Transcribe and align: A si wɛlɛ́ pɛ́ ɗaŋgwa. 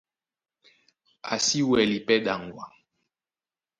A 1.31 1.35
si 1.45 1.59
wɛlɛ́ 1.69 1.99
pɛ́ 2.07 2.17
ɗaŋgwa. 2.25 2.65